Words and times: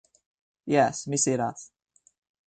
Jes, 0.75 1.01
mi 1.13 1.19
sidas. 1.23 1.61